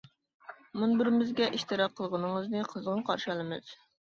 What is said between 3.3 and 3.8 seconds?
ئالىمىز.